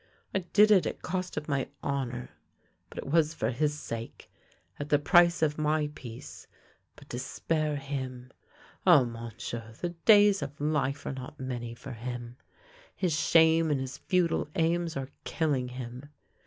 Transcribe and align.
I 0.33 0.39
did 0.39 0.71
it 0.71 0.87
at 0.87 1.03
cost 1.03 1.37
of 1.37 1.47
my 1.47 1.67
honour, 1.83 2.31
but 2.89 2.97
it 2.97 3.05
was 3.05 3.35
for 3.35 3.51
his 3.51 3.77
sake, 3.77 4.31
at 4.79 4.89
the 4.89 4.97
price 4.97 5.43
of 5.43 5.59
my 5.59 5.91
peace, 5.93 6.47
but 6.95 7.07
to 7.11 7.19
spare 7.19 7.75
him. 7.75 8.31
Ah, 8.83 9.03
Monsieur, 9.03 9.73
the 9.79 9.89
days 9.89 10.41
of 10.41 10.59
life 10.59 11.05
are 11.05 11.13
not 11.13 11.39
many 11.39 11.75
for 11.75 11.91
him, 11.91 12.37
his 12.95 13.13
shame 13.13 13.69
and 13.69 13.79
his 13.79 13.99
futile 13.99 14.47
aims 14.55 14.97
are 14.97 15.11
killing 15.23 15.67
him. 15.67 16.09